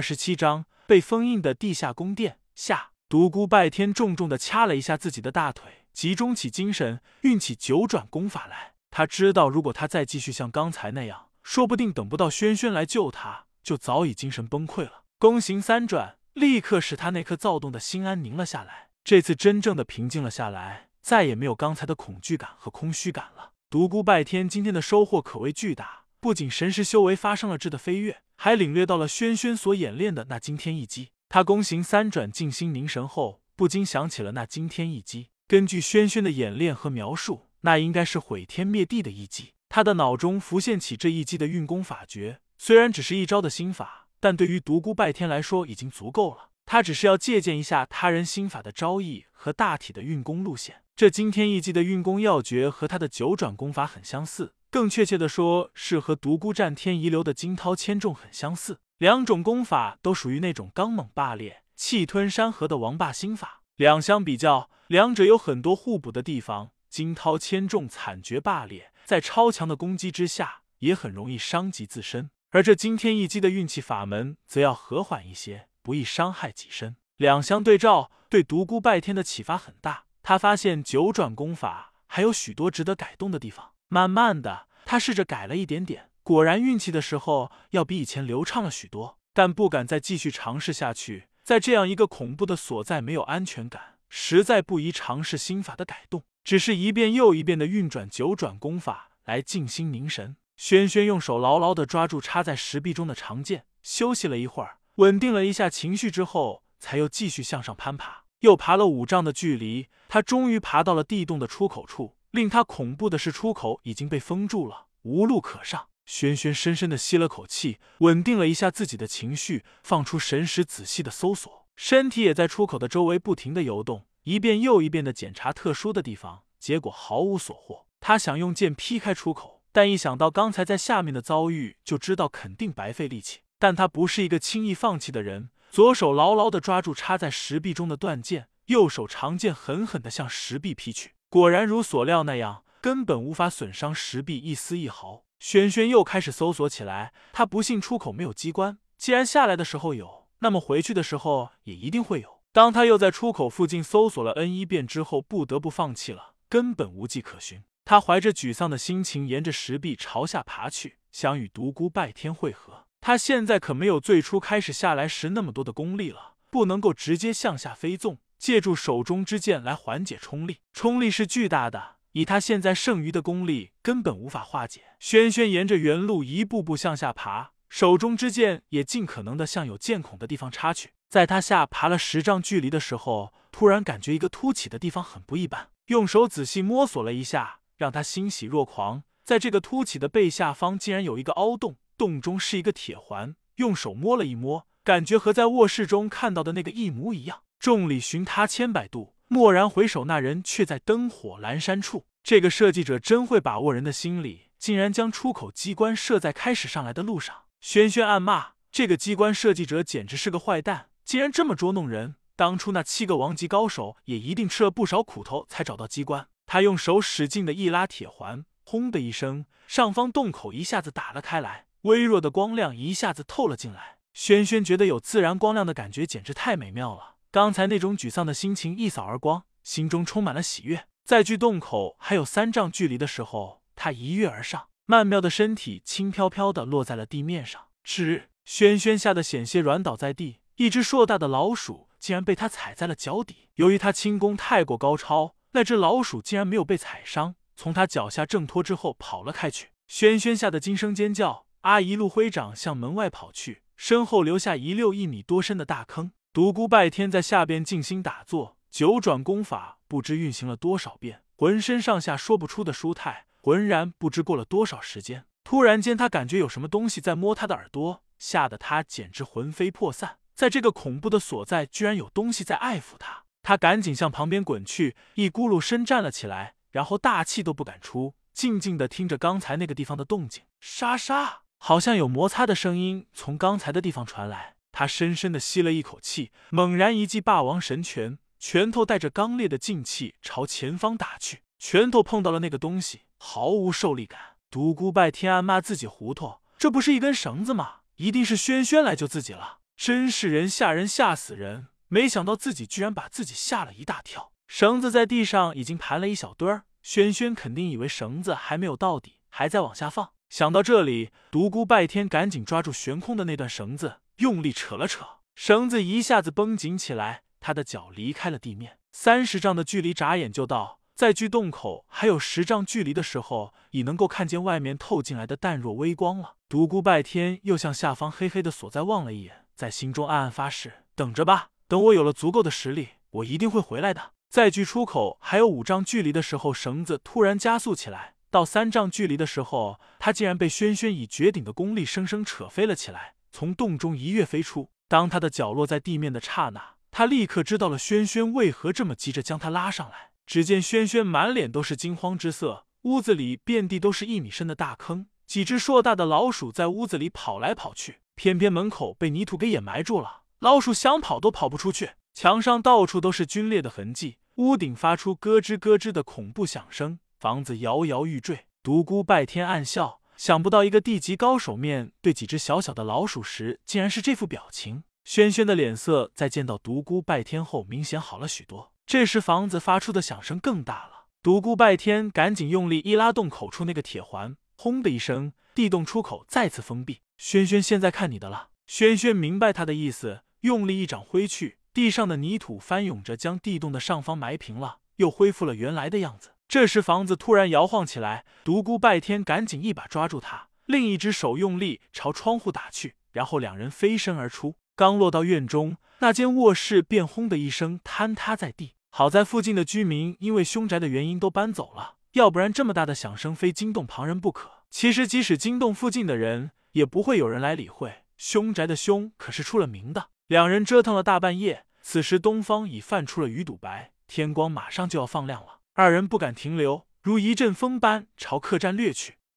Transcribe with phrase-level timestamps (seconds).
[0.00, 8.72] 二十七章被封印的地下宫殿下，独孤拜天重重的掐了一下自己的大腿，集中起精神，运起九转功法来。
[8.90, 15.02] 他知道，如果他再继续像刚才那样，说不定等不到轩轩来救他，就早已精神崩溃了。
[15.18, 18.88] 弓形三转，立刻使他那颗躁动的心安宁了下来。
[19.04, 23.52] 这次真正的平静了下来，再也没有刚才的恐惧感和空虚感了。
[23.68, 28.22] 独孤拜天今天的收获可谓巨大，不仅神识修为发生了质的飞跃。
[28.42, 31.10] 还领略到了轩轩所演练的那惊天一击。
[31.28, 35.28] 他弓形三转，静心凝神后，不禁想起了那惊天一击。
[35.46, 39.52] 根据轩轩的演练和描述，那应该是毁天灭地的一击。
[39.68, 46.48] 他的脑中浮现起这一击的运功法诀，虽然只是一招的心法，但对于独孤拜天来说已经足够了。
[46.64, 50.76] 他只是要借鉴一下他人心法的招意和大体的运功路线。
[50.96, 54.54] 这惊天一击的运功要诀和他的九转功法很相似。
[54.70, 58.78] 更确切的说，是和独孤战天遗留的惊涛千重很相似。
[58.98, 63.62] 两种功法都属于那种刚猛霸烈、气吞山河的王霸心法。
[63.76, 66.70] 两相比较，两者有很多互补的地方。
[66.88, 72.30] 惊涛千重惨绝霸烈，在超强的攻击之下，也很容易伤及自身。
[72.50, 76.96] 而这惊天一击的运气法门，则要和缓一些，不易伤害己身。
[77.16, 80.04] 两相对照，对独孤拜天的启发很大。
[80.22, 83.69] 他发现九转功法还有许多值得改动的地方。
[83.92, 89.18] 慢慢的，他试着改了一点点，果然运气的时候要比以前流畅了许多。
[89.32, 96.22] 但不敢再继续尝试下去，在这样一个恐怖的所在，没有安全感，实在不宜尝试心法的改动。
[96.44, 100.36] 只是一遍又一遍的运转九转功法来静心凝神。
[100.56, 108.24] 轩轩用手牢牢的抓住插在石壁中的长剑，休息了一会儿，稳定了一下情绪之后，才又继续向上攀爬。
[108.40, 112.16] 又爬了五丈的距离，他终于爬到了地洞的出口处。
[112.30, 115.88] 令他恐怖的是，出口已经被封住了，无路可上。
[116.06, 127.86] 轩轩深深的吸了口气，稳定了一下自己的情绪，放出神识，仔细的搜索，身体也在出口的周围不停的游动，一遍又一遍的检查特殊的地方，结果毫无所获。
[128.00, 133.40] 他想用剑劈开出口，但一想到刚才在下面的遭遇，就知道肯定白费力气。
[133.58, 141.12] 但他不是一个轻易放弃的人，左手牢牢的抓住插在石壁中的断剑，右手长剑狠狠的向石壁劈去。
[141.30, 145.22] 果然如所料那样，根本无法损伤石壁一丝一毫。
[145.38, 152.40] 轩轩又开始搜索起来，他不信出口没有机关，既然下来的时候有，那么回去的时候也一定会有。
[152.50, 157.62] 当他又在出口附近搜索了 n 一遍之后，不得不放弃了，根本无迹可寻。
[157.84, 162.86] 他怀着沮丧的心情，沿着石壁朝下爬去，想与独孤拜天会合。
[163.00, 168.18] 他现在可没有最初开始下来时那么多的功力了，不能够直接向下飞纵。
[168.40, 174.80] 借助手中之剑来缓解冲力，冲力是巨大的，以他现在剩余的功力，根本无法化解。
[174.98, 180.92] 轩轩沿着原路一步步向下爬，手中之剑也尽可能的向有剑孔的地方插去。
[181.10, 189.02] 在他下爬了十丈距离的时候，突然感觉一个凸起的地方很不一般，用手仔细摸索了一下，让他欣喜若狂。
[189.22, 193.36] 在这个凸起的背下方，竟然有一个凹洞，洞中是一个铁环。
[193.56, 197.42] 用手摸了一摸，感觉和在卧室中看到的那个一模一样。
[197.60, 202.06] 众里寻他千百度，蓦然回首，那人却在灯火阑珊处。
[202.22, 207.42] 这个设计者真会把握人的心理，竟然将出口机关设在开始上来的路上。
[207.60, 212.14] 轩轩暗骂：这个机关设计者简直是个坏蛋，竟然这么捉弄人。
[212.34, 216.28] 当初那七个王级高手也一定吃了不少苦头才找到机关。
[216.46, 223.98] 他用手使劲的一拉铁环，轰的一声，上方洞口一下子打了开来，微弱的光亮一下子透了进来。
[224.14, 227.16] 轩轩觉得有自然光亮的感觉，简直太美妙了。
[227.32, 230.86] 刚才那种沮丧的心情一扫而光，心中充满了喜悦。
[231.04, 237.68] 在距洞口还有三丈距离的时候，他一跃而上，曼妙的身体轻飘飘的落在了地面上。
[237.86, 238.24] 吱！
[238.44, 243.48] 轩轩吓得险些软倒在地，一只硕大的老鼠竟然被他踩在了脚底。
[243.54, 249.68] 由于他轻功太过高超，那只老鼠竟然没有被踩伤，从他脚下挣脱之后跑了开去。
[249.86, 256.10] 轩轩吓得惊声尖叫，阿一路挥掌向门外跑去，身后留下一溜一米多深的大坑。
[256.32, 265.24] 独孤拜天在下边静心打坐，九转功法不知运行了多少遍，浑身上下说不出的舒泰，浑然不知过了多少时间。
[265.42, 270.18] 突然间，他感觉有什么东西在摸他的耳朵，吓得他简直魂飞魄散。
[270.36, 284.54] 在这个恐怖的所在，居然有东西在爱抚他，他赶紧向旁边滚去，一咕噜身站了起来，然后大气都不敢出，静静的听着刚才那个地方的动静，沙沙，好像有摩擦的声音从刚才的地方传来。
[284.80, 291.42] 他深深的吸了一口气，猛然一记霸王神拳，拳头带着刚烈的劲气朝前方打去。
[291.58, 294.18] 拳头碰到了那个东西，毫无受力感。
[294.50, 297.80] 独孤拜天暗骂自己糊涂，这不是一根绳子吗？
[297.96, 299.58] 一定是轩轩来救自己了。
[299.76, 301.66] 真是人吓人，吓死人！
[301.88, 304.32] 没想到自己居然把自己吓了一大跳。
[304.46, 310.12] 绳子在地上已经盘了一小堆儿，轩轩肯定以为绳子还没有到底，还在往下放。
[310.30, 318.76] 想到这里，独孤拜天赶紧抓住悬空的那段绳子，用力扯了扯，绳子一下子绷紧起来，他的脚离开了地面。
[318.92, 326.34] 三十丈的距离眨眼就到，在距洞口还有十丈距离的时候，已能够看见外面透进来的淡若微光了。
[326.50, 334.12] 独孤拜天又向下方黑黑的所在望了一眼，在心中暗暗发誓：等着吧，等我有了足够的实力，我一定会回来的。
[334.28, 338.16] 在距出口还有五丈距离的时候，绳子突然加速起来。
[338.30, 344.70] 到三丈距离的时候，他竟然被轩轩以绝顶的功力生生扯飞了起来，从洞中一跃飞出。
[344.88, 350.10] 当他的脚落在地面的刹那，他立刻知道了轩轩为何这么急着将他拉上来。
[350.26, 361.90] 只见轩轩满脸都是惊慌之色，屋子里遍地都是一米深的大坑，几只硕大的老鼠在屋子里跑来跑去，偏偏门口被泥土给掩埋住了，老鼠想跑都跑不出去。
[362.12, 364.18] 墙上到处都是龟裂的痕迹。
[364.36, 368.46] 屋顶发出咯吱咯吱的恐怖响声，房子摇摇欲坠。
[368.62, 374.84] 独孤拜天暗笑，想不到一个地级高手面对几只小小的老鼠时，竟然是这副表情。
[375.02, 378.74] 轩轩的脸色在见到独孤拜天后，明显好了许多。
[378.84, 387.00] 这时房子发出的响声更大了，独孤拜天赶紧用力一拉洞口处那个铁环，轰的一声，地洞出口再次封闭。
[387.16, 388.50] 轩轩，现在看你的了。
[388.66, 391.56] 轩轩明白他的意思，用力一掌挥去。
[391.72, 396.32] 地上的泥土翻涌着，将地洞的上方埋平了，又恢复了原来的样子。
[396.50, 404.56] 这时房子突然摇晃起来，独孤拜天赶紧一把抓住他，另一只手用力朝窗户打去，然后两人飞身而出。
[404.74, 408.74] 刚落到院中，那间卧室便轰的一声坍塌在地。
[408.88, 414.50] 好在附近的居民因为凶宅的原因都搬走了，要不然这么大的响声非惊动旁人不可。
[414.68, 418.02] 其实即使惊动附近的人，也不会有人来理会。
[418.16, 420.08] 凶宅的凶可是出了名的。
[420.26, 425.59] 两人折腾了大半夜，此时东方已泛出了鱼肚白，天光马上就要放亮了。
[425.80, 429.14] 二人不敢停留，如一阵风般朝客栈掠去。